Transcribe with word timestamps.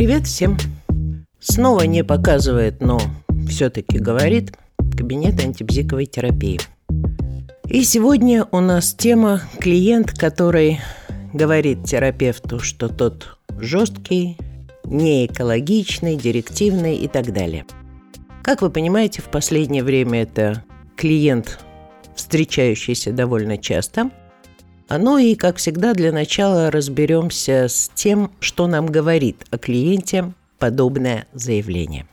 Привет 0.00 0.26
всем! 0.26 0.56
Снова 1.40 1.82
не 1.82 2.02
показывает, 2.02 2.80
но 2.80 2.98
все-таки 3.46 3.98
говорит 3.98 4.56
кабинет 4.96 5.38
антибзиковой 5.44 6.06
терапии. 6.06 6.58
И 7.68 7.84
сегодня 7.84 8.46
у 8.50 8.60
нас 8.60 8.94
тема 8.94 9.42
клиент, 9.58 10.12
который 10.12 10.80
говорит 11.34 11.84
терапевту, 11.84 12.60
что 12.60 12.88
тот 12.88 13.36
жесткий, 13.58 14.38
не 14.84 15.26
экологичный, 15.26 16.16
директивный 16.16 16.96
и 16.96 17.06
так 17.06 17.34
далее. 17.34 17.66
Как 18.42 18.62
вы 18.62 18.70
понимаете, 18.70 19.20
в 19.20 19.28
последнее 19.28 19.84
время 19.84 20.22
это 20.22 20.64
клиент, 20.96 21.60
встречающийся 22.16 23.12
довольно 23.12 23.58
часто. 23.58 24.10
Ну 24.98 25.18
и, 25.18 25.36
как 25.36 25.56
всегда, 25.56 25.94
для 25.94 26.10
начала 26.10 26.70
разберемся 26.70 27.68
с 27.68 27.90
тем, 27.94 28.32
что 28.40 28.66
нам 28.66 28.86
говорит 28.86 29.46
о 29.50 29.58
клиенте 29.58 30.32
подобное 30.58 31.26
заявление. 31.32 32.06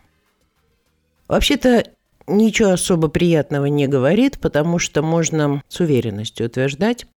Вообще-то 1.27 1.85
ничего 2.27 2.69
особо 2.69 3.07
приятного 3.07 3.65
не 3.65 3.87
говорит, 3.87 4.39
потому 4.39 4.77
что 4.79 5.01
можно 5.01 5.63
с 5.67 5.79
уверенностью 5.79 6.45
утверждать, 6.45 7.07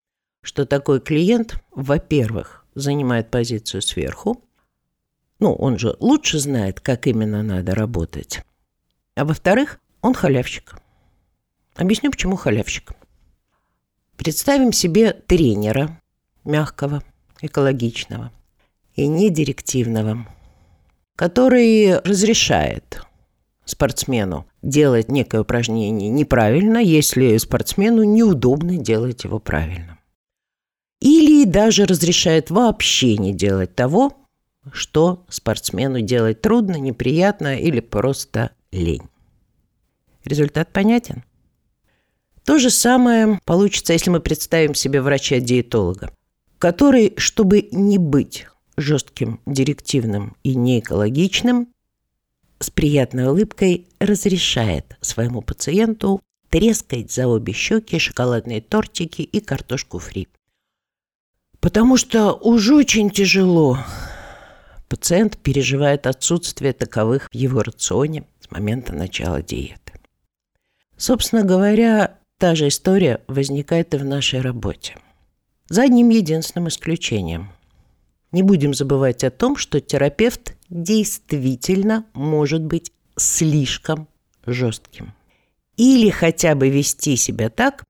что 0.42 0.64
такой 0.64 1.00
клиент, 1.00 1.62
во-первых, 1.70 2.64
занимает 2.74 3.30
позицию 3.30 3.82
сверху, 3.82 4.42
ну, 5.40 5.54
он 5.54 5.78
же 5.78 5.96
лучше 6.00 6.38
знает, 6.38 6.80
как 6.80 7.06
именно 7.06 7.42
надо 7.42 7.74
работать. 7.74 8.42
А 9.14 9.24
во-вторых, 9.24 9.78
он 10.02 10.14
халявщик. 10.14 10.76
Объясню, 11.76 12.10
почему 12.10 12.36
халявщик. 12.36 12.92
Представим 14.20 14.70
себе 14.70 15.14
тренера, 15.14 15.98
мягкого, 16.44 17.02
экологичного 17.40 18.30
и 18.94 19.06
недирективного, 19.06 20.28
который 21.16 21.98
разрешает 22.00 23.00
спортсмену 23.64 24.46
делать 24.60 25.10
некое 25.10 25.40
упражнение 25.40 26.10
неправильно, 26.10 26.76
если 26.76 27.38
спортсмену 27.38 28.02
неудобно 28.02 28.76
делать 28.76 29.24
его 29.24 29.38
правильно. 29.38 29.98
Или 31.00 31.46
даже 31.46 31.86
разрешает 31.86 32.50
вообще 32.50 33.16
не 33.16 33.32
делать 33.32 33.74
того, 33.74 34.12
что 34.70 35.24
спортсмену 35.30 36.02
делать 36.02 36.42
трудно, 36.42 36.76
неприятно 36.76 37.56
или 37.56 37.80
просто 37.80 38.50
лень. 38.70 39.08
Результат 40.26 40.70
понятен? 40.74 41.24
То 42.50 42.58
же 42.58 42.70
самое 42.70 43.38
получится, 43.44 43.92
если 43.92 44.10
мы 44.10 44.18
представим 44.18 44.74
себе 44.74 45.00
врача-диетолога, 45.00 46.12
который, 46.58 47.14
чтобы 47.16 47.68
не 47.70 47.96
быть 47.96 48.48
жестким, 48.76 49.38
директивным 49.46 50.36
и 50.42 50.56
неэкологичным, 50.56 51.68
с 52.58 52.70
приятной 52.70 53.28
улыбкой 53.28 53.86
разрешает 54.00 54.96
своему 55.00 55.42
пациенту 55.42 56.22
трескать 56.48 57.12
за 57.12 57.28
обе 57.28 57.52
щеки 57.52 58.00
шоколадные 58.00 58.60
тортики 58.60 59.22
и 59.22 59.38
картошку 59.38 60.00
фри. 60.00 60.26
Потому 61.60 61.96
что 61.96 62.32
уж 62.32 62.68
очень 62.70 63.10
тяжело 63.10 63.78
пациент 64.88 65.38
переживает 65.38 66.08
отсутствие 66.08 66.72
таковых 66.72 67.28
в 67.30 67.34
его 67.36 67.62
рационе 67.62 68.24
с 68.40 68.50
момента 68.50 68.92
начала 68.92 69.40
диеты. 69.40 69.92
Собственно 70.96 71.44
говоря, 71.44 72.16
та 72.40 72.54
же 72.54 72.68
история 72.68 73.20
возникает 73.28 73.92
и 73.92 73.98
в 73.98 74.04
нашей 74.04 74.40
работе. 74.40 74.96
За 75.68 75.82
одним 75.82 76.08
единственным 76.08 76.68
исключением. 76.68 77.52
Не 78.32 78.42
будем 78.42 78.72
забывать 78.72 79.22
о 79.24 79.30
том, 79.30 79.56
что 79.56 79.78
терапевт 79.78 80.56
действительно 80.70 82.06
может 82.14 82.62
быть 82.62 82.92
слишком 83.16 84.08
жестким. 84.46 85.12
Или 85.76 86.08
хотя 86.08 86.54
бы 86.54 86.70
вести 86.70 87.16
себя 87.16 87.50
так, 87.50 87.84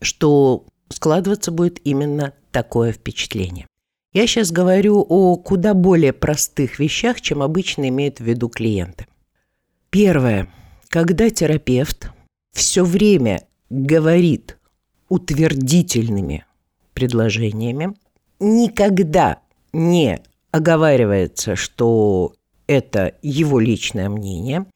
что 0.00 0.64
складываться 0.88 1.50
будет 1.50 1.78
именно 1.84 2.32
такое 2.50 2.92
впечатление. 2.92 3.66
Я 4.14 4.26
сейчас 4.26 4.52
говорю 4.52 5.04
о 5.06 5.36
куда 5.36 5.74
более 5.74 6.14
простых 6.14 6.78
вещах, 6.78 7.20
чем 7.20 7.42
обычно 7.42 7.88
имеют 7.90 8.20
в 8.20 8.24
виду 8.24 8.48
клиенты. 8.48 9.06
Первое. 9.90 10.48
Когда 10.88 11.28
терапевт 11.28 12.10
все 12.52 12.84
время 12.84 13.46
говорит 13.72 14.58
утвердительными 15.08 16.44
предложениями, 16.94 17.94
никогда 18.38 19.40
не 19.72 20.22
оговаривается, 20.50 21.56
что 21.56 22.34
это 22.66 23.14
его 23.22 23.58
личное 23.58 24.08
мнение, 24.08 24.66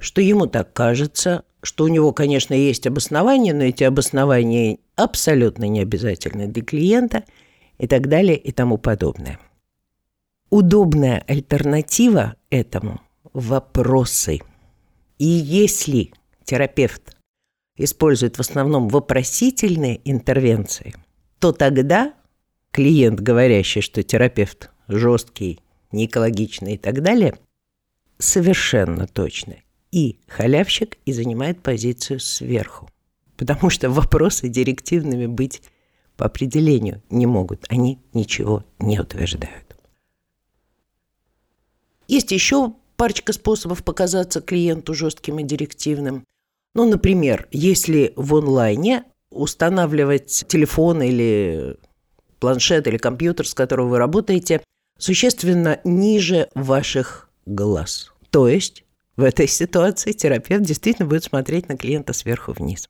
что 0.00 0.20
ему 0.20 0.46
так 0.46 0.72
кажется, 0.72 1.44
что 1.62 1.84
у 1.84 1.88
него, 1.88 2.12
конечно, 2.12 2.54
есть 2.54 2.86
обоснования, 2.86 3.54
но 3.54 3.64
эти 3.64 3.84
обоснования 3.84 4.78
абсолютно 4.96 5.68
не 5.68 5.80
обязательны 5.80 6.48
для 6.48 6.62
клиента– 6.62 7.24
и 7.82 7.88
так 7.88 8.08
далее 8.08 8.36
и 8.36 8.52
тому 8.52 8.78
подобное. 8.78 9.40
Удобная 10.50 11.24
альтернатива 11.26 12.36
этому– 12.48 13.00
вопросы. 13.32 14.38
И 15.18 15.24
если 15.24 16.12
терапевт 16.44 17.16
использует 17.76 18.36
в 18.36 18.40
основном 18.40 18.88
вопросительные 18.88 20.00
интервенции, 20.04 20.94
то 21.38 21.52
тогда 21.52 22.14
клиент, 22.70 23.20
говорящий, 23.20 23.80
что 23.80 24.02
терапевт 24.02 24.70
жесткий, 24.88 25.60
неэкологичный 25.90 26.74
и 26.74 26.78
так 26.78 27.02
далее, 27.02 27.38
совершенно 28.18 29.06
точно 29.06 29.56
и 29.92 30.18
халявщик, 30.26 30.96
и 31.04 31.12
занимает 31.12 31.62
позицию 31.62 32.18
сверху. 32.18 32.88
Потому 33.36 33.70
что 33.70 33.90
вопросы 33.90 34.48
директивными 34.48 35.26
быть 35.26 35.62
по 36.16 36.26
определению 36.26 37.02
не 37.10 37.26
могут. 37.26 37.66
Они 37.68 37.98
ничего 38.14 38.64
не 38.78 38.98
утверждают. 38.98 39.76
Есть 42.08 42.32
еще 42.32 42.74
парочка 42.96 43.32
способов 43.32 43.84
показаться 43.84 44.40
клиенту 44.40 44.94
жестким 44.94 45.38
и 45.38 45.44
директивным. 45.44 46.24
Ну, 46.74 46.88
например, 46.88 47.48
если 47.50 48.12
в 48.16 48.34
онлайне 48.34 49.04
устанавливать 49.30 50.44
телефон 50.48 51.02
или 51.02 51.76
планшет 52.38 52.86
или 52.86 52.96
компьютер, 52.96 53.46
с 53.46 53.54
которого 53.54 53.88
вы 53.88 53.98
работаете, 53.98 54.62
существенно 54.98 55.80
ниже 55.84 56.48
ваших 56.54 57.30
глаз. 57.46 58.12
То 58.30 58.48
есть 58.48 58.84
в 59.16 59.22
этой 59.22 59.46
ситуации 59.46 60.12
терапевт 60.12 60.64
действительно 60.64 61.08
будет 61.08 61.24
смотреть 61.24 61.68
на 61.68 61.76
клиента 61.76 62.12
сверху 62.12 62.52
вниз. 62.52 62.88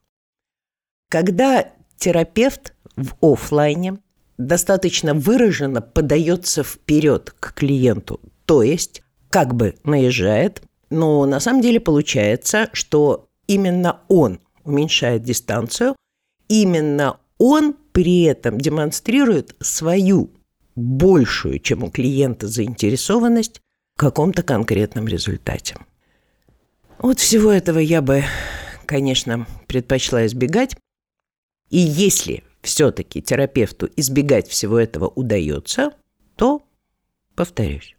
Когда 1.09 1.69
терапевт 1.97 2.75
в 2.97 3.15
офлайне 3.21 3.99
достаточно 4.39 5.15
выраженно 5.15 5.81
подается 5.83 6.63
вперед 6.63 7.35
к 7.39 7.55
клиенту, 7.55 8.21
то 8.47 8.63
есть 8.63 9.03
как 9.31 9.55
бы 9.55 9.75
наезжает, 9.85 10.63
но 10.91 11.27
на 11.27 11.41
самом 11.41 11.61
деле 11.61 11.81
получается, 11.81 12.69
что 12.73 13.29
именно 13.53 14.01
он 14.09 14.41
уменьшает 14.65 15.23
дистанцию, 15.23 15.97
именно 16.49 17.19
он 17.39 17.75
при 17.93 18.23
этом 18.23 18.59
демонстрирует 18.59 19.55
свою 19.61 20.31
большую, 20.75 21.59
чем 21.59 21.85
у 21.85 21.91
клиента, 21.91 22.49
заинтересованность 22.49 23.61
в 23.95 23.99
каком-то 23.99 24.43
конкретном 24.43 25.07
результате. 25.07 25.77
Вот 26.99 27.19
всего 27.19 27.51
этого 27.51 27.79
я 27.79 28.01
бы, 28.01 28.25
конечно, 28.87 29.47
предпочла 29.67 30.25
избегать. 30.27 30.77
И 31.69 31.79
если 31.79 32.45
все-таки 32.63 33.21
терапевту 33.21 33.89
избегать 33.97 34.49
всего 34.49 34.79
этого 34.79 35.09
удается, 35.09 35.93
то, 36.37 36.63
повторюсь, 37.35 37.97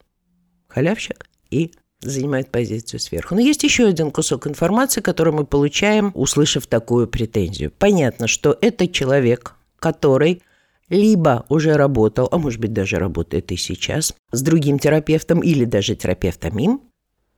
халявщик 0.67 1.27
и 1.49 1.73
занимает 2.09 2.50
позицию 2.50 3.00
сверху. 3.00 3.35
Но 3.35 3.41
есть 3.41 3.63
еще 3.63 3.88
один 3.88 4.11
кусок 4.11 4.47
информации, 4.47 5.01
который 5.01 5.33
мы 5.33 5.45
получаем, 5.45 6.11
услышав 6.13 6.67
такую 6.67 7.07
претензию. 7.07 7.71
Понятно, 7.77 8.27
что 8.27 8.57
это 8.61 8.88
человек, 8.88 9.55
который 9.79 10.41
либо 10.89 11.45
уже 11.50 11.73
работал, 11.73 12.27
а 12.31 12.38
может 12.38 12.59
быть 12.59 12.73
даже 12.73 12.97
работает 12.97 13.51
и 13.51 13.57
сейчас, 13.57 14.13
с 14.31 14.41
другим 14.41 14.79
терапевтом 14.79 15.39
или 15.39 15.65
даже 15.65 15.95
терапевтом 15.95 16.57
им, 16.59 16.81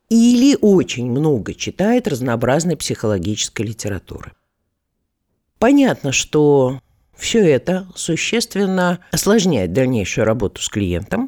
или 0.10 0.58
очень 0.62 1.10
много 1.10 1.54
читает 1.54 2.08
разнообразной 2.08 2.78
психологической 2.78 3.66
литературы. 3.66 4.34
Понятно, 5.58 6.12
что 6.12 6.80
все 7.16 7.40
это 7.40 7.88
существенно 7.96 9.00
осложняет 9.12 9.74
дальнейшую 9.74 10.26
работу 10.26 10.62
с 10.62 10.70
клиентом, 10.70 11.25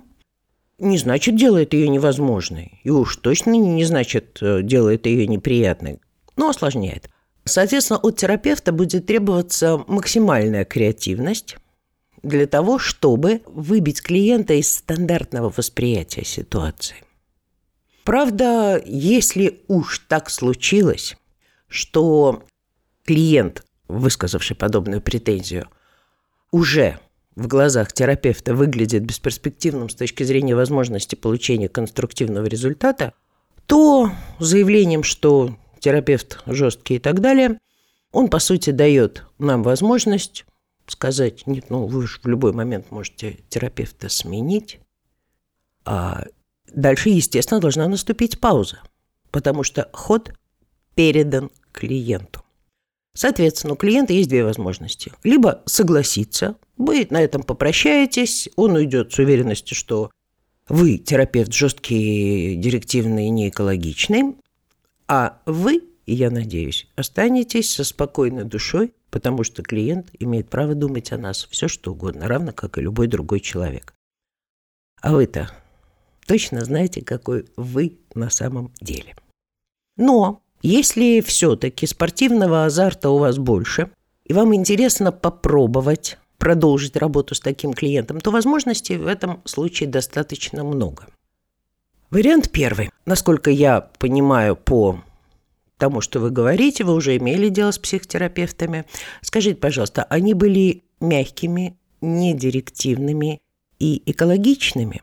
не 0.80 0.98
значит 0.98 1.36
делает 1.36 1.74
ее 1.74 1.90
невозможной, 1.90 2.80
и 2.84 2.90
уж 2.90 3.18
точно 3.18 3.52
не 3.52 3.86
значит 3.86 4.38
э, 4.42 4.62
делает 4.62 5.06
ее 5.06 5.28
неприятной, 5.28 6.00
но 6.36 6.50
осложняет. 6.50 7.10
Соответственно, 7.46 8.00
от 8.00 8.18
терапевта 8.18 8.72
будет 8.72 9.06
требоваться 9.06 9.84
максимальная 9.88 10.66
креативность 10.66 11.58
для 12.22 12.46
того, 12.46 12.78
чтобы 12.78 13.42
выбить 13.46 14.02
клиента 14.02 14.54
из 14.54 14.72
стандартного 14.72 15.52
восприятия 15.56 16.26
ситуации. 16.26 16.98
Правда, 18.04 18.82
если 18.86 19.62
уж 19.68 20.00
так 20.08 20.30
случилось, 20.30 21.18
что 21.68 22.44
клиент, 23.06 23.66
высказавший 23.88 24.56
подобную 24.56 25.02
претензию, 25.02 25.68
уже 26.52 27.00
в 27.38 27.48
глазах 27.48 27.94
терапевта 27.94 28.56
выглядит 28.56 29.04
бесперспективным 29.04 29.90
с 29.90 29.96
точки 29.96 30.24
зрения 30.24 30.56
возможности 30.56 31.14
получения 31.14 31.70
конструктивного 31.70 32.48
результата, 32.48 33.14
то 33.68 34.12
заявлением, 34.40 35.04
что 35.04 35.56
терапевт 35.80 36.42
жесткий 36.48 36.96
и 36.96 37.00
так 37.00 37.22
далее, 37.22 37.60
он, 38.12 38.30
по 38.30 38.40
сути, 38.40 38.72
дает 38.72 39.24
нам 39.38 39.62
возможность 39.62 40.46
сказать, 40.88 41.46
нет, 41.46 41.70
ну 41.70 41.86
вы 41.86 42.08
же 42.08 42.20
в 42.24 42.28
любой 42.28 42.54
момент 42.54 42.90
можете 42.90 43.38
терапевта 43.50 44.10
сменить, 44.10 44.80
а 45.86 46.26
дальше, 46.74 47.10
естественно, 47.10 47.62
должна 47.62 47.88
наступить 47.88 48.40
пауза, 48.40 48.82
потому 49.30 49.62
что 49.62 49.92
ход 49.94 50.34
передан 50.96 51.52
клиенту. 51.72 52.42
Соответственно, 53.18 53.74
у 53.74 53.76
клиента 53.78 54.14
есть 54.14 54.30
две 54.30 54.44
возможности. 54.44 55.12
Либо 55.24 55.64
согласиться, 55.66 56.56
вы 56.78 57.08
на 57.10 57.20
этом 57.20 57.42
попрощаетесь, 57.42 58.48
он 58.56 58.76
уйдет 58.76 59.12
с 59.12 59.18
уверенностью, 59.18 59.76
что 59.76 60.12
вы 60.70 61.00
терапевт 61.00 61.52
жесткий, 61.52 62.54
директивный, 62.58 63.30
не 63.30 63.50
экологичный, 63.50 64.36
а 65.08 65.42
вы, 65.48 65.82
я 66.06 66.30
надеюсь, 66.30 66.88
останетесь 66.96 67.72
со 67.72 67.84
спокойной 67.84 68.44
душой, 68.44 68.94
потому 69.10 69.44
что 69.44 69.64
клиент 69.64 70.10
имеет 70.20 70.52
право 70.52 70.76
думать 70.76 71.12
о 71.12 71.18
нас 71.18 71.48
все 71.50 71.68
что 71.68 71.94
угодно, 71.94 72.28
равно 72.28 72.52
как 72.52 72.78
и 72.78 72.82
любой 72.82 73.08
другой 73.08 73.40
человек. 73.40 73.96
А 75.02 75.12
вы-то 75.12 75.50
точно 76.28 76.64
знаете, 76.64 77.02
какой 77.02 77.48
вы 77.58 77.98
на 78.14 78.30
самом 78.30 78.72
деле. 78.80 79.16
Но 79.96 80.44
если 80.62 81.22
все-таки 81.22 81.86
спортивного 81.88 82.66
азарта 82.66 83.10
у 83.10 83.18
вас 83.18 83.38
больше, 83.38 83.90
и 84.26 84.34
вам 84.34 84.54
интересно 84.56 85.12
попробовать 85.12 86.18
продолжить 86.38 86.96
работу 86.96 87.36
с 87.36 87.40
таким 87.40 87.74
клиентом, 87.74 88.20
то 88.20 88.32
возможностей 88.32 88.98
в 88.98 89.08
этом 89.08 89.42
случае 89.46 89.90
достаточно 89.90 90.64
много. 90.64 91.08
Вариант 92.10 92.52
первый. 92.52 92.90
Насколько 93.06 93.52
я 93.52 93.82
понимаю 94.00 94.56
по 94.56 95.02
тому, 95.78 96.02
что 96.02 96.20
вы 96.20 96.32
говорите, 96.32 96.84
вы 96.84 96.94
уже 96.94 97.18
имели 97.18 97.50
дело 97.50 97.72
с 97.72 97.80
психотерапевтами. 97.80 98.86
Скажите, 99.22 99.56
пожалуйста, 99.56 100.04
они 100.04 100.34
были 100.34 100.84
мягкими, 101.00 101.78
недирективными 102.02 103.40
и 103.80 104.02
экологичными? 104.06 105.02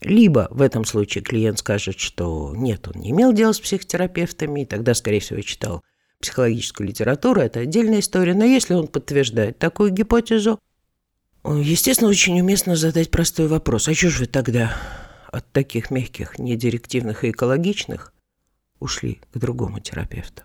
Либо 0.00 0.48
в 0.50 0.62
этом 0.62 0.84
случае 0.84 1.22
клиент 1.22 1.58
скажет, 1.58 1.98
что 1.98 2.54
нет, 2.56 2.88
он 2.88 3.00
не 3.00 3.10
имел 3.10 3.32
дела 3.32 3.52
с 3.52 3.60
психотерапевтами, 3.60 4.62
и 4.62 4.66
тогда, 4.66 4.94
скорее 4.94 5.20
всего, 5.20 5.40
читал 5.42 5.82
психологическую 6.20 6.88
литературу, 6.88 7.40
это 7.40 7.60
отдельная 7.60 8.00
история. 8.00 8.34
Но 8.34 8.44
если 8.44 8.74
он 8.74 8.88
подтверждает 8.88 9.58
такую 9.58 9.90
гипотезу, 9.90 10.58
естественно, 11.44 12.10
очень 12.10 12.40
уместно 12.40 12.76
задать 12.76 13.10
простой 13.10 13.48
вопрос. 13.48 13.88
А 13.88 13.94
что 13.94 14.10
же 14.10 14.20
вы 14.20 14.26
тогда 14.26 14.74
от 15.30 15.50
таких 15.52 15.90
мягких, 15.90 16.38
недирективных 16.38 17.24
и 17.24 17.30
экологичных 17.30 18.12
ушли 18.78 19.20
к 19.32 19.38
другому 19.38 19.80
терапевту? 19.80 20.42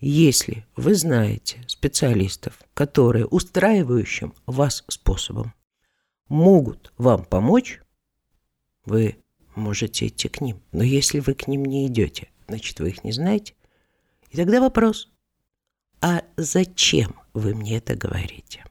Если 0.00 0.66
вы 0.76 0.94
знаете 0.94 1.64
специалистов, 1.66 2.58
которые 2.74 3.26
устраивающим 3.26 4.34
вас 4.46 4.84
способом 4.88 5.54
могут 6.28 6.92
вам 6.98 7.24
помочь, 7.24 7.80
вы 8.84 9.16
можете 9.54 10.06
идти 10.08 10.28
к 10.28 10.40
ним. 10.40 10.60
Но 10.72 10.82
если 10.82 11.20
вы 11.20 11.34
к 11.34 11.48
ним 11.48 11.64
не 11.64 11.86
идете, 11.86 12.28
значит, 12.48 12.80
вы 12.80 12.90
их 12.90 13.04
не 13.04 13.12
знаете. 13.12 13.54
И 14.30 14.36
тогда 14.36 14.60
вопрос, 14.60 15.10
а 16.00 16.22
зачем 16.36 17.14
вы 17.32 17.54
мне 17.54 17.78
это 17.78 17.94
говорите? 17.94 18.64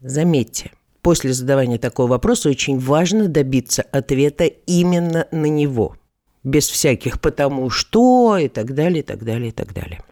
Заметьте, 0.00 0.70
после 1.02 1.32
задавания 1.32 1.78
такого 1.78 2.08
вопроса 2.08 2.48
очень 2.48 2.78
важно 2.78 3.28
добиться 3.28 3.82
ответа 3.82 4.44
именно 4.44 5.26
на 5.32 5.46
него, 5.46 5.96
без 6.44 6.68
всяких 6.68 7.20
«потому 7.20 7.68
что» 7.70 8.38
и 8.38 8.48
так 8.48 8.74
далее, 8.74 9.00
и 9.00 9.02
так 9.02 9.24
далее, 9.24 9.48
и 9.48 9.52
так 9.52 9.74
далее. 9.74 10.02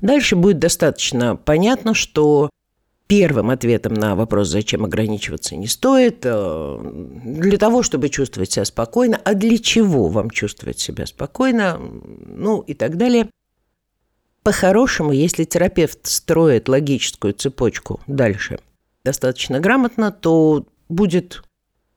Дальше 0.00 0.36
будет 0.36 0.58
достаточно 0.58 1.36
понятно, 1.36 1.94
что 1.94 2.50
первым 3.18 3.50
ответом 3.50 3.94
на 3.94 4.16
вопрос, 4.16 4.48
зачем 4.48 4.84
ограничиваться, 4.84 5.54
не 5.54 5.68
стоит. 5.68 6.22
Э, 6.24 6.80
для 7.24 7.58
того, 7.58 7.84
чтобы 7.84 8.08
чувствовать 8.08 8.50
себя 8.50 8.64
спокойно. 8.64 9.20
А 9.24 9.34
для 9.34 9.56
чего 9.58 10.08
вам 10.08 10.30
чувствовать 10.30 10.80
себя 10.80 11.06
спокойно? 11.06 11.78
Ну 11.78 12.60
и 12.62 12.74
так 12.74 12.96
далее. 12.96 13.30
По-хорошему, 14.42 15.12
если 15.12 15.44
терапевт 15.44 16.00
строит 16.02 16.68
логическую 16.68 17.34
цепочку 17.34 18.00
дальше 18.08 18.58
достаточно 19.04 19.60
грамотно, 19.60 20.10
то 20.10 20.66
будет 20.88 21.44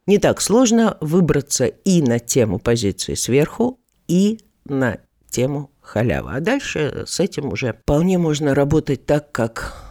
не 0.05 0.19
так 0.19 0.39
сложно 0.39 0.97
выбраться 1.01 1.65
и 1.65 2.03
на 2.03 2.19
тему 2.19 2.59
позиции 2.59 3.15
сверху, 3.15 3.79
и 4.07 4.39
на 4.65 4.99
тему 5.31 5.71
халява. 5.81 6.33
А 6.35 6.41
дальше 6.41 7.05
с 7.07 7.19
этим 7.19 7.51
уже 7.51 7.73
вполне 7.73 8.19
можно 8.19 8.53
работать 8.53 9.07
так, 9.07 9.31
как 9.31 9.86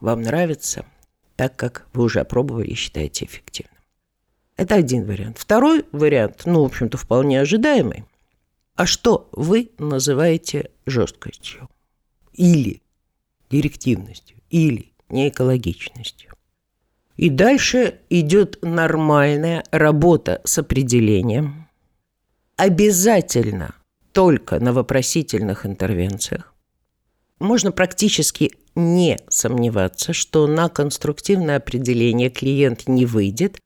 вам 0.00 0.22
нравится, 0.22 0.84
так 1.36 1.56
как 1.56 1.86
вы 1.92 2.04
уже 2.04 2.20
опробовали 2.20 2.68
и 2.68 2.74
считаете 2.74 3.24
эффективным. 3.24 3.80
Это 4.56 4.74
один 4.74 5.06
вариант. 5.06 5.38
Второй 5.38 5.86
вариант, 5.92 6.42
ну, 6.44 6.62
в 6.62 6.66
общем-то, 6.66 6.98
вполне 6.98 7.40
ожидаемый. 7.40 8.04
А 8.74 8.86
что 8.86 9.28
вы 9.32 9.70
называете 9.78 10.70
жесткостью? 10.86 11.68
Или 12.32 12.82
директивностью? 13.50 14.36
Или 14.50 14.92
неэкологичностью? 15.08 16.32
И 17.16 17.28
дальше 17.28 18.00
идет 18.08 18.58
нормальная 18.62 19.64
работа 19.70 20.40
с 20.44 20.58
определением. 20.58 21.68
Обязательно 22.56 23.74
только 24.12 24.60
на 24.60 24.72
вопросительных 24.72 25.66
интервенциях. 25.66 26.54
Можно 27.40 27.72
практически 27.72 28.52
не 28.74 29.18
сомневаться, 29.28 30.12
что 30.12 30.46
на 30.46 30.68
конструктивное 30.68 31.56
определение 31.56 32.28
клиент 32.28 32.86
не 32.86 33.06
выйдет, 33.06 33.58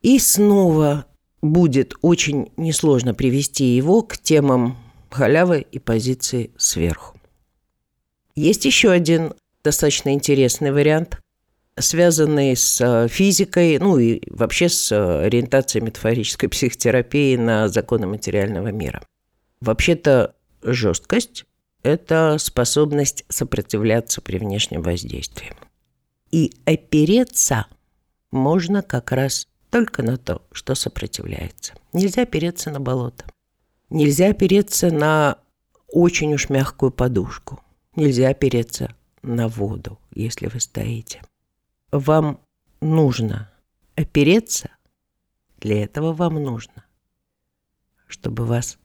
и 0.00 0.18
снова 0.20 1.06
будет 1.42 1.94
очень 2.02 2.52
несложно 2.56 3.14
привести 3.14 3.64
его 3.76 4.02
к 4.02 4.16
темам 4.16 4.78
халявы 5.10 5.66
и 5.70 5.78
позиции 5.80 6.52
сверху. 6.56 7.18
Есть 8.36 8.64
еще 8.64 8.90
один 8.90 9.34
достаточно 9.64 10.12
интересный 10.12 10.70
вариант, 10.70 11.18
связанный 11.78 12.54
с 12.56 12.80
э, 12.80 13.08
физикой, 13.08 13.78
ну 13.78 13.98
и 13.98 14.20
вообще 14.30 14.68
с 14.68 14.92
э, 14.92 15.24
ориентацией 15.24 15.84
метафорической 15.84 16.48
психотерапии 16.50 17.36
на 17.36 17.68
законы 17.68 18.06
материального 18.06 18.68
мира. 18.68 19.02
Вообще-то 19.60 20.34
жесткость 20.62 21.44
это 21.86 22.36
способность 22.38 23.24
сопротивляться 23.28 24.20
при 24.20 24.38
внешнем 24.38 24.82
воздействии. 24.82 25.54
И 26.32 26.52
опереться 26.64 27.66
можно 28.32 28.82
как 28.82 29.12
раз 29.12 29.46
только 29.70 30.02
на 30.02 30.16
то, 30.16 30.42
что 30.50 30.74
сопротивляется. 30.74 31.74
Нельзя 31.92 32.22
опереться 32.22 32.70
на 32.70 32.80
болото. 32.80 33.24
Нельзя 33.88 34.30
опереться 34.30 34.90
на 34.90 35.38
очень 35.86 36.34
уж 36.34 36.48
мягкую 36.48 36.90
подушку. 36.90 37.60
Нельзя 37.94 38.30
опереться 38.30 38.94
на 39.22 39.46
воду, 39.46 40.00
если 40.12 40.48
вы 40.48 40.58
стоите. 40.58 41.22
Вам 41.92 42.40
нужно 42.80 43.50
опереться, 43.94 44.70
для 45.58 45.84
этого 45.84 46.12
вам 46.12 46.34
нужно, 46.42 46.84
чтобы 48.08 48.44
вас 48.44 48.76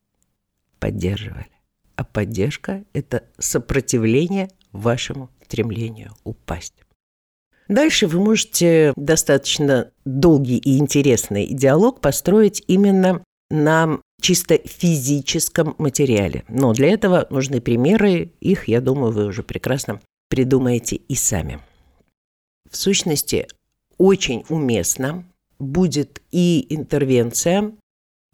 поддерживали 0.79 1.60
а 2.01 2.03
поддержка– 2.03 2.83
это 2.93 3.25
сопротивление 3.37 4.49
вашему 4.71 5.29
стремлению 5.45 6.13
упасть. 6.23 6.73
Дальше 7.67 8.07
вы 8.07 8.19
можете 8.19 8.91
достаточно 8.95 9.91
долгий 10.03 10.57
и 10.57 10.79
интересный 10.79 11.45
диалог 11.45 12.01
построить 12.01 12.63
именно 12.65 13.23
на 13.51 13.99
чисто 14.19 14.57
физическом 14.65 15.75
материале. 15.77 16.43
Но 16.49 16.73
для 16.73 16.89
этого 16.89 17.27
нужны 17.29 17.61
примеры, 17.61 18.31
их, 18.39 18.67
я 18.67 18.81
думаю, 18.81 19.11
вы 19.11 19.25
уже 19.25 19.43
прекрасно 19.43 20.01
придумаете 20.27 20.95
и 20.95 21.13
сами. 21.13 21.59
В 22.67 22.77
сущности, 22.77 23.47
очень 23.99 24.43
уместно 24.49 25.23
будет 25.59 26.23
и 26.31 26.65
интервенция, 26.73 27.73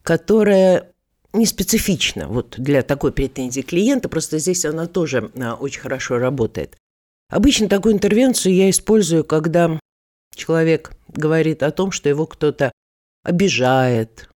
которая 0.04 0.94
не 1.34 1.46
специфично 1.46 2.28
вот 2.28 2.56
для 2.58 2.82
такой 2.82 3.12
претензии 3.12 3.62
клиента, 3.62 4.10
просто 4.10 4.40
здесь 4.40 4.66
она 4.66 4.88
тоже 4.88 5.32
а, 5.36 5.56
очень 5.56 5.82
хорошо 5.82 6.18
работает. 6.18 6.78
Обычно 7.30 7.68
такую 7.68 7.94
интервенцию 7.94 8.56
я 8.56 8.70
использую, 8.70 9.24
когда 9.24 9.80
человек 10.34 10.92
говорит 11.10 11.64
о 11.64 11.72
том, 11.72 11.92
что 11.92 12.10
его 12.10 12.26
кто-то 12.26 12.72
обижает, 13.24 14.30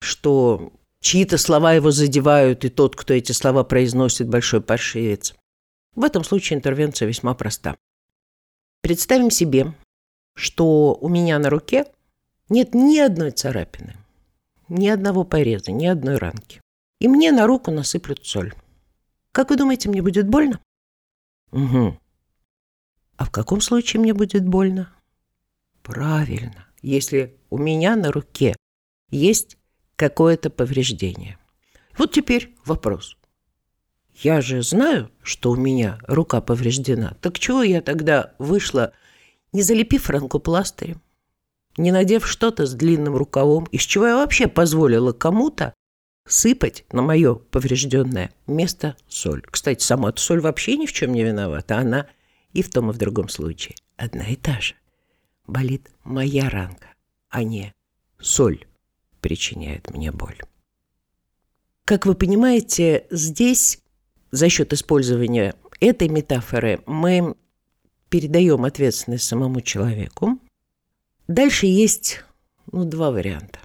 что 0.00 0.72
чьи-то 1.00 1.38
слова 1.38 1.72
его 1.72 1.90
задевают, 1.90 2.64
и 2.64 2.68
тот, 2.68 2.96
кто 2.96 3.14
эти 3.14 3.32
слова 3.32 3.64
произносит, 3.64 4.28
большой 4.28 4.60
паршивец. 4.60 5.34
В 5.94 6.04
этом 6.04 6.24
случае 6.24 6.58
интервенция 6.58 7.08
весьма 7.08 7.34
проста. 7.34 7.76
Представим 8.82 9.30
себе, 9.30 9.72
что 10.34 10.94
у 11.00 11.08
меня 11.08 11.38
на 11.38 11.48
руке 11.48 11.86
нет 12.48 12.74
ни 12.74 12.98
одной 12.98 13.30
царапины, 13.30 13.96
ни 14.68 14.88
одного 14.88 15.24
пореза, 15.24 15.72
ни 15.72 15.86
одной 15.86 16.16
ранки. 16.16 16.60
И 17.00 17.08
мне 17.08 17.32
на 17.32 17.46
руку 17.46 17.70
насыплют 17.70 18.24
соль. 18.26 18.54
Как 19.32 19.50
вы 19.50 19.56
думаете, 19.56 19.88
мне 19.88 20.02
будет 20.02 20.28
больно? 20.28 20.60
Угу. 21.52 21.98
А 23.16 23.24
в 23.24 23.30
каком 23.30 23.60
случае 23.60 24.00
мне 24.00 24.14
будет 24.14 24.46
больно? 24.46 24.92
Правильно, 25.82 26.66
если 26.82 27.36
у 27.50 27.58
меня 27.58 27.96
на 27.96 28.10
руке 28.10 28.56
есть 29.10 29.58
какое-то 29.96 30.50
повреждение. 30.50 31.38
Вот 31.96 32.12
теперь 32.12 32.54
вопрос. 32.64 33.16
Я 34.14 34.40
же 34.40 34.62
знаю, 34.62 35.10
что 35.22 35.50
у 35.50 35.56
меня 35.56 35.98
рука 36.06 36.40
повреждена. 36.40 37.16
Так 37.20 37.38
чего 37.38 37.62
я 37.62 37.80
тогда 37.80 38.34
вышла, 38.38 38.92
не 39.52 39.62
залепив 39.62 40.08
ранку 40.08 40.38
пластырем, 40.38 41.02
не 41.76 41.92
надев 41.92 42.26
что-то 42.26 42.66
с 42.66 42.74
длинным 42.74 43.16
рукавом, 43.16 43.64
из 43.64 43.82
чего 43.82 44.06
я 44.06 44.16
вообще 44.16 44.46
позволила 44.48 45.12
кому-то 45.12 45.74
сыпать 46.26 46.84
на 46.92 47.02
мое 47.02 47.34
поврежденное 47.34 48.32
место 48.46 48.96
соль. 49.08 49.42
Кстати, 49.50 49.82
сама 49.82 50.10
эта 50.10 50.20
соль 50.20 50.40
вообще 50.40 50.76
ни 50.76 50.86
в 50.86 50.92
чем 50.92 51.12
не 51.12 51.22
виновата. 51.22 51.78
Она 51.78 52.08
и 52.52 52.62
в 52.62 52.70
том, 52.70 52.90
и 52.90 52.94
в 52.94 52.98
другом 52.98 53.28
случае 53.28 53.76
одна 53.96 54.24
и 54.26 54.36
та 54.36 54.60
же. 54.60 54.74
Болит 55.46 55.90
моя 56.04 56.48
ранка, 56.48 56.88
а 57.28 57.42
не 57.42 57.74
соль 58.18 58.66
причиняет 59.20 59.92
мне 59.92 60.12
боль. 60.12 60.38
Как 61.84 62.06
вы 62.06 62.14
понимаете, 62.14 63.06
здесь 63.10 63.80
за 64.30 64.48
счет 64.48 64.72
использования 64.72 65.54
этой 65.80 66.08
метафоры 66.08 66.80
мы 66.86 67.34
передаем 68.08 68.64
ответственность 68.64 69.24
самому 69.24 69.60
человеку. 69.60 70.33
Дальше 71.28 71.66
есть 71.66 72.24
ну, 72.70 72.84
два 72.84 73.10
варианта. 73.10 73.58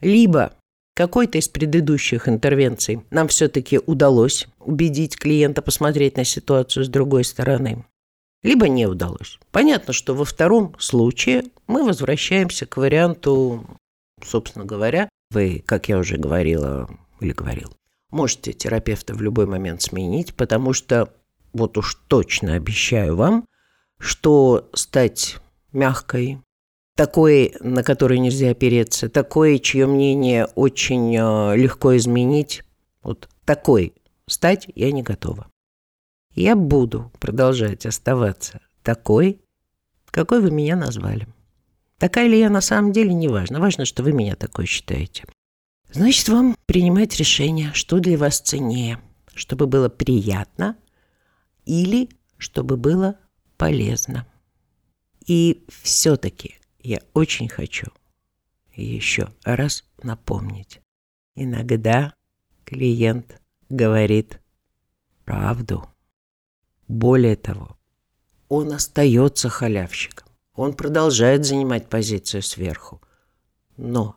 Либо 0.00 0.52
какой-то 0.94 1.38
из 1.38 1.48
предыдущих 1.48 2.28
интервенций 2.28 3.02
нам 3.10 3.28
все-таки 3.28 3.78
удалось 3.78 4.46
убедить 4.58 5.16
клиента 5.16 5.62
посмотреть 5.62 6.16
на 6.16 6.24
ситуацию 6.24 6.84
с 6.84 6.88
другой 6.88 7.24
стороны, 7.24 7.84
либо 8.42 8.68
не 8.68 8.86
удалось. 8.86 9.38
Понятно, 9.50 9.92
что 9.92 10.14
во 10.14 10.24
втором 10.24 10.74
случае 10.78 11.44
мы 11.66 11.84
возвращаемся 11.84 12.66
к 12.66 12.76
варианту, 12.76 13.66
собственно 14.24 14.64
говоря, 14.64 15.08
вы, 15.30 15.62
как 15.66 15.88
я 15.88 15.98
уже 15.98 16.16
говорила 16.16 16.88
или 17.20 17.32
говорил, 17.32 17.76
Можете 18.10 18.52
терапевта 18.52 19.14
в 19.14 19.20
любой 19.20 19.46
момент 19.46 19.82
сменить, 19.82 20.34
потому 20.34 20.72
что 20.72 21.12
вот 21.52 21.76
уж 21.76 21.96
точно 22.06 22.54
обещаю 22.54 23.16
вам, 23.16 23.44
что 23.98 24.68
стать 24.74 25.38
мягкой, 25.72 26.40
такой, 26.96 27.54
на 27.60 27.84
которой 27.84 28.18
нельзя 28.18 28.50
опереться, 28.50 29.08
такой, 29.08 29.60
чье 29.60 29.86
мнение 29.86 30.46
очень 30.56 31.14
э, 31.14 31.56
легко 31.56 31.96
изменить, 31.96 32.64
вот 33.02 33.28
такой 33.44 33.94
стать 34.26 34.66
я 34.74 34.90
не 34.90 35.02
готова. 35.02 35.46
Я 36.34 36.56
буду 36.56 37.12
продолжать 37.20 37.86
оставаться 37.86 38.60
такой, 38.82 39.40
какой 40.10 40.40
вы 40.40 40.50
меня 40.50 40.74
назвали. 40.74 41.28
Такая 41.98 42.28
ли 42.28 42.38
я 42.38 42.50
на 42.50 42.60
самом 42.60 42.92
деле, 42.92 43.14
не 43.14 43.28
важно. 43.28 43.60
Важно, 43.60 43.84
что 43.84 44.02
вы 44.02 44.12
меня 44.12 44.34
такой 44.34 44.66
считаете. 44.66 45.24
Значит, 45.92 46.28
вам 46.28 46.56
принимать 46.66 47.16
решение, 47.16 47.72
что 47.72 48.00
для 48.00 48.18
вас 48.18 48.40
ценнее, 48.40 49.00
чтобы 49.34 49.66
было 49.66 49.88
приятно 49.88 50.76
или 51.64 52.10
чтобы 52.38 52.76
было 52.76 53.18
полезно. 53.56 54.26
И 55.26 55.64
все-таки 55.82 56.56
я 56.86 57.00
очень 57.14 57.48
хочу 57.48 57.88
еще 58.72 59.28
раз 59.44 59.84
напомнить. 60.02 60.80
Иногда 61.34 62.14
клиент 62.64 63.40
говорит 63.68 64.40
правду. 65.24 65.88
Более 66.86 67.34
того, 67.34 67.76
он 68.48 68.72
остается 68.72 69.48
халявщиком. 69.48 70.28
Он 70.54 70.74
продолжает 70.74 71.44
занимать 71.44 71.88
позицию 71.88 72.42
сверху. 72.42 73.02
Но 73.76 74.16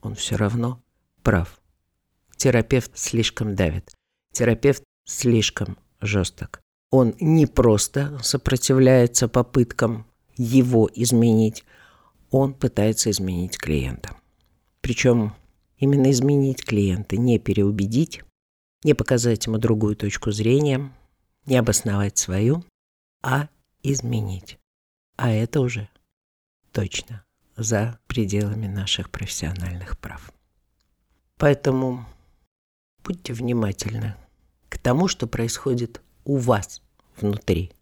он 0.00 0.14
все 0.14 0.36
равно 0.36 0.82
прав. 1.22 1.60
Терапевт 2.36 2.96
слишком 2.96 3.54
давит. 3.54 3.92
Терапевт 4.32 4.82
слишком 5.04 5.76
жесток. 6.00 6.62
Он 6.90 7.14
не 7.20 7.46
просто 7.46 8.18
сопротивляется 8.22 9.28
попыткам 9.28 10.06
его 10.36 10.88
изменить, 10.94 11.64
он 12.32 12.54
пытается 12.54 13.10
изменить 13.10 13.58
клиента. 13.58 14.16
Причем 14.80 15.34
именно 15.76 16.10
изменить 16.10 16.64
клиента, 16.64 17.16
не 17.16 17.38
переубедить, 17.38 18.22
не 18.82 18.94
показать 18.94 19.46
ему 19.46 19.58
другую 19.58 19.94
точку 19.94 20.32
зрения, 20.32 20.90
не 21.46 21.56
обосновать 21.56 22.16
свою, 22.18 22.64
а 23.22 23.48
изменить. 23.82 24.58
А 25.16 25.30
это 25.30 25.60
уже 25.60 25.88
точно 26.72 27.24
за 27.56 27.98
пределами 28.06 28.66
наших 28.66 29.10
профессиональных 29.10 29.98
прав. 29.98 30.32
Поэтому 31.36 32.06
будьте 33.04 33.34
внимательны 33.34 34.16
к 34.70 34.78
тому, 34.78 35.06
что 35.06 35.26
происходит 35.26 36.00
у 36.24 36.38
вас 36.38 36.80
внутри. 37.20 37.72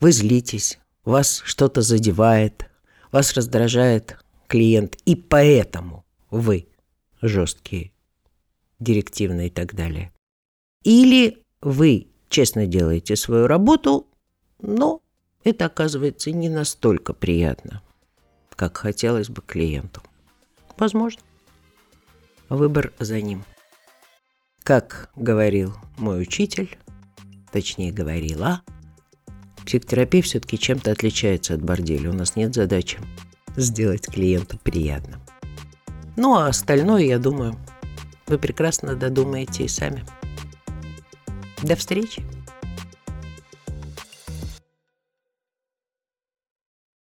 Вы 0.00 0.12
злитесь, 0.12 0.78
вас 1.04 1.40
что-то 1.46 1.80
задевает, 1.80 2.66
вас 3.16 3.34
раздражает 3.34 4.18
клиент, 4.46 4.96
и 5.04 5.16
поэтому 5.16 6.04
вы 6.30 6.68
жесткие, 7.20 7.92
директивные 8.78 9.48
и 9.48 9.50
так 9.50 9.74
далее. 9.74 10.12
Или 10.84 11.42
вы 11.60 12.08
честно 12.28 12.66
делаете 12.66 13.16
свою 13.16 13.46
работу, 13.46 14.06
но 14.60 15.00
это 15.44 15.66
оказывается 15.66 16.30
не 16.30 16.48
настолько 16.48 17.12
приятно 17.12 17.82
как 18.56 18.78
хотелось 18.78 19.28
бы 19.28 19.42
клиенту. 19.42 20.02
Возможно. 20.78 21.22
Выбор 22.48 22.92
за 22.98 23.20
ним. 23.20 23.44
Как 24.62 25.10
говорил 25.14 25.74
мой 25.98 26.22
учитель, 26.22 26.76
точнее 27.52 27.92
говорила, 27.92 28.62
психотерапия 29.66 30.22
все-таки 30.22 30.58
чем-то 30.58 30.92
отличается 30.92 31.54
от 31.54 31.62
борделя. 31.62 32.10
У 32.10 32.14
нас 32.14 32.36
нет 32.36 32.54
задачи 32.54 32.98
сделать 33.56 34.06
клиенту 34.06 34.58
приятно. 34.62 35.20
Ну 36.16 36.34
а 36.34 36.48
остальное, 36.48 37.02
я 37.02 37.18
думаю, 37.18 37.56
вы 38.26 38.38
прекрасно 38.38 38.96
додумаете 38.96 39.64
и 39.64 39.68
сами. 39.68 40.04
До 41.62 41.76
встречи! 41.76 42.22